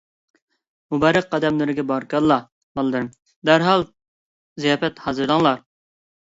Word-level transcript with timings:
مۇبارەك 0.95 1.27
قەدەملىرىگە 1.35 1.85
بارىكاللاھ، 1.91 2.49
بالىلىرىم، 2.79 3.13
دەرھال 3.53 3.87
زىياپەت 4.67 5.07
ھازىرلاڭلار! 5.07 5.67